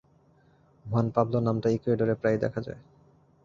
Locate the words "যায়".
2.61-2.81